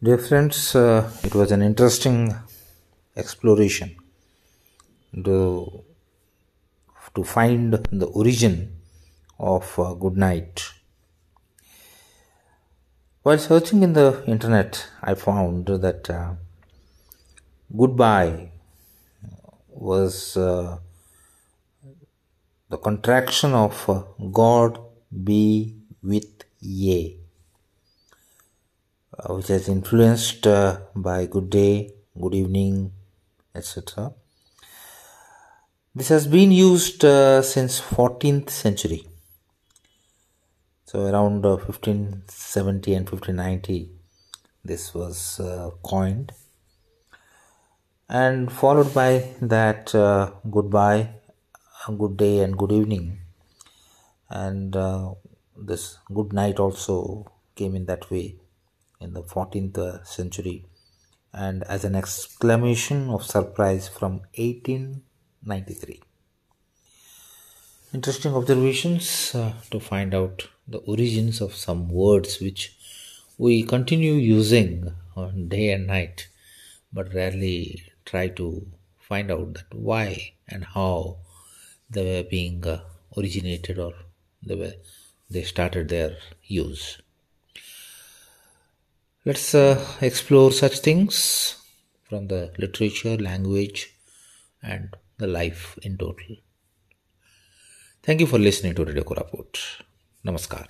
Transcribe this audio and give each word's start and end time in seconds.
Dear 0.00 0.18
friends, 0.18 0.76
uh, 0.76 1.10
it 1.24 1.34
was 1.34 1.50
an 1.50 1.60
interesting 1.60 2.32
exploration 3.16 3.96
to, 5.24 5.82
to 7.16 7.24
find 7.24 7.72
the 7.90 8.06
origin 8.06 8.76
of 9.40 9.76
uh, 9.76 9.94
good 9.94 10.16
night. 10.16 10.70
While 13.24 13.38
searching 13.38 13.82
in 13.82 13.94
the 13.94 14.22
internet, 14.28 14.86
I 15.02 15.14
found 15.14 15.66
that 15.66 16.08
uh, 16.08 16.34
goodbye 17.76 18.52
was 19.66 20.36
uh, 20.36 20.78
the 22.68 22.78
contraction 22.78 23.52
of 23.52 23.90
uh, 23.90 24.02
God 24.30 24.78
be 25.24 25.74
with 26.04 26.44
ye 26.60 27.18
Uh, 29.20 29.34
which 29.34 29.50
is 29.50 29.68
influenced 29.68 30.46
uh, 30.46 30.78
by 30.94 31.26
good 31.26 31.50
day, 31.50 31.90
good 32.20 32.34
evening, 32.34 32.92
etc. 33.52 34.12
This 35.92 36.06
has 36.10 36.28
been 36.28 36.52
used 36.52 37.04
uh, 37.04 37.42
since 37.42 37.80
14th 37.80 38.48
century. 38.50 39.08
So 40.84 41.00
around 41.00 41.44
uh, 41.44 41.56
1570 41.56 42.94
and 42.94 43.10
1590, 43.10 43.90
this 44.64 44.94
was 44.94 45.40
uh, 45.40 45.70
coined, 45.82 46.30
and 48.08 48.52
followed 48.52 48.94
by 48.94 49.34
that 49.42 49.90
goodbye, 50.48 51.08
good 51.98 52.16
day, 52.16 52.38
and 52.38 52.56
good 52.56 52.70
evening, 52.70 53.18
and 54.30 54.76
this 55.56 55.98
good 56.14 56.32
night 56.32 56.60
also 56.60 57.26
came 57.56 57.74
in 57.74 57.86
that 57.86 58.08
way 58.12 58.36
in 59.00 59.12
the 59.14 59.22
14th 59.22 60.06
century 60.06 60.64
and 61.32 61.62
as 61.64 61.84
an 61.84 61.94
exclamation 61.94 63.10
of 63.10 63.24
surprise 63.24 63.88
from 63.88 64.20
1893. 64.36 66.00
Interesting 67.94 68.34
observations 68.34 69.34
uh, 69.34 69.52
to 69.70 69.80
find 69.80 70.14
out 70.14 70.48
the 70.66 70.78
origins 70.78 71.40
of 71.40 71.54
some 71.54 71.88
words 71.88 72.40
which 72.40 72.76
we 73.38 73.62
continue 73.62 74.14
using 74.14 74.94
on 75.16 75.48
day 75.48 75.70
and 75.70 75.86
night 75.86 76.28
but 76.92 77.14
rarely 77.14 77.82
try 78.04 78.28
to 78.28 78.66
find 78.98 79.30
out 79.30 79.54
that 79.54 79.74
why 79.74 80.32
and 80.48 80.64
how 80.64 81.16
they 81.88 82.04
were 82.04 82.28
being 82.28 82.66
uh, 82.66 82.80
originated 83.16 83.78
or 83.78 83.92
they 84.42 84.54
were 84.54 84.74
they 85.30 85.42
started 85.42 85.88
their 85.88 86.16
use 86.44 86.98
Let's 89.28 89.54
uh, 89.54 89.78
explore 90.00 90.52
such 90.52 90.78
things 90.78 91.56
from 92.08 92.28
the 92.28 92.50
literature, 92.56 93.18
language, 93.18 93.94
and 94.62 94.96
the 95.18 95.26
life 95.26 95.78
in 95.82 95.98
total. 95.98 96.36
Thank 98.02 98.20
you 98.22 98.26
for 98.26 98.38
listening 98.38 98.74
to 98.76 98.86
Radio 98.86 99.02
Koraput. 99.02 99.58
Namaskar. 100.24 100.68